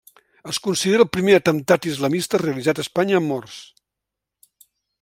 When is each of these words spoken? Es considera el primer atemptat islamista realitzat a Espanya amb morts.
Es 0.51 0.59
considera 0.67 1.03
el 1.05 1.11
primer 1.17 1.35
atemptat 1.39 1.85
islamista 1.91 2.41
realitzat 2.43 2.81
a 2.81 2.85
Espanya 2.87 3.21
amb 3.21 3.33
morts. 3.51 3.61